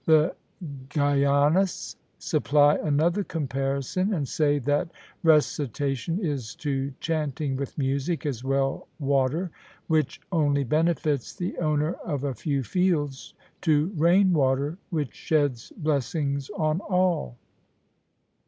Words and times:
The 0.05 0.33
gyanis 0.89 1.95
supply 2.17 2.73
another 2.77 3.23
comparison, 3.23 4.15
and 4.15 4.27
say 4.27 4.57
that 4.57 4.89
recitation 5.21 6.17
is 6.25 6.55
to 6.55 6.91
chanting 6.99 7.55
with 7.55 7.77
music 7.77 8.25
as 8.25 8.43
well 8.43 8.87
water, 8.97 9.51
which 9.85 10.19
only 10.31 10.63
benefits 10.63 11.35
the 11.35 11.55
owner 11.59 11.93
of 12.03 12.23
a 12.23 12.33
few 12.33 12.63
fields, 12.63 13.35
to 13.61 13.93
rain 13.95 14.33
water 14.33 14.75
which 14.89 15.13
sheds 15.13 15.71
blessings 15.77 16.49
on 16.57 16.79
all. 16.81 17.37